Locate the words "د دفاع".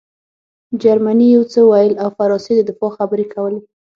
2.55-2.91